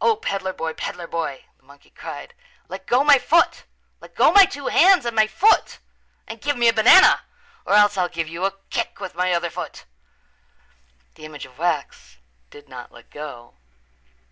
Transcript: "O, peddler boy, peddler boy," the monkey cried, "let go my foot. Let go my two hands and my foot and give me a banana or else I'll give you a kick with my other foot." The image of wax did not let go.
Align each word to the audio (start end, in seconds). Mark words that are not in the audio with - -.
"O, 0.00 0.16
peddler 0.16 0.52
boy, 0.52 0.72
peddler 0.72 1.06
boy," 1.06 1.44
the 1.56 1.62
monkey 1.62 1.90
cried, 1.90 2.34
"let 2.66 2.84
go 2.84 3.04
my 3.04 3.16
foot. 3.20 3.62
Let 4.00 4.16
go 4.16 4.32
my 4.32 4.44
two 4.44 4.66
hands 4.66 5.06
and 5.06 5.14
my 5.14 5.28
foot 5.28 5.78
and 6.26 6.40
give 6.40 6.56
me 6.56 6.66
a 6.66 6.72
banana 6.72 7.20
or 7.64 7.74
else 7.74 7.96
I'll 7.96 8.08
give 8.08 8.26
you 8.26 8.44
a 8.44 8.58
kick 8.70 8.98
with 8.98 9.14
my 9.14 9.32
other 9.32 9.50
foot." 9.50 9.84
The 11.14 11.24
image 11.24 11.46
of 11.46 11.58
wax 11.58 12.16
did 12.50 12.68
not 12.68 12.90
let 12.90 13.08
go. 13.10 13.54